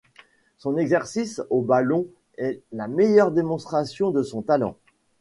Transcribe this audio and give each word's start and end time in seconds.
Son 0.57 0.77
exercice 0.77 1.43
au 1.51 1.61
ballon 1.61 2.07
est 2.39 2.59
la 2.71 2.87
meilleure 2.87 3.31
démonstration 3.31 4.09
de 4.09 4.23
son 4.23 4.41
talent. 4.41 4.75